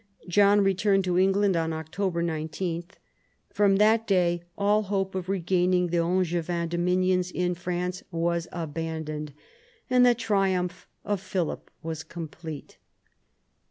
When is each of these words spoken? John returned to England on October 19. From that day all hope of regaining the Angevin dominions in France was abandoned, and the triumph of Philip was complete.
John 0.27 0.61
returned 0.61 1.03
to 1.03 1.19
England 1.19 1.55
on 1.55 1.73
October 1.73 2.23
19. 2.23 2.85
From 3.51 3.75
that 3.75 4.07
day 4.07 4.41
all 4.57 4.81
hope 4.81 5.13
of 5.13 5.29
regaining 5.29 5.89
the 5.89 5.99
Angevin 6.01 6.67
dominions 6.69 7.29
in 7.29 7.53
France 7.53 8.01
was 8.09 8.47
abandoned, 8.51 9.31
and 9.91 10.03
the 10.03 10.15
triumph 10.15 10.87
of 11.05 11.21
Philip 11.21 11.69
was 11.83 12.01
complete. 12.01 12.79